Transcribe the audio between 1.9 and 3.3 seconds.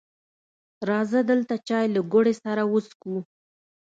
له ګوړې سره وڅښو